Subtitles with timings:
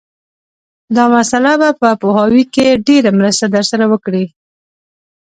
[0.95, 4.25] دا مسأله به په پوهاوي کې ډېره مرسته در سره وکړي